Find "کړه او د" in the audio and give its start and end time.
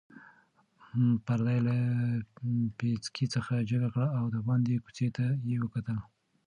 3.93-4.37